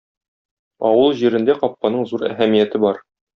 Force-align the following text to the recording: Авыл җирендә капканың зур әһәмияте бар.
Авыл 0.89 1.13
җирендә 1.19 1.57
капканың 1.65 2.09
зур 2.13 2.27
әһәмияте 2.31 2.83
бар. 2.89 3.05